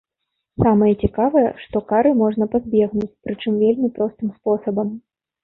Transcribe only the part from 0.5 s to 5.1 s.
Самае цікавае, што кары можна пазбегнуць, прычым вельмі простым спосабам.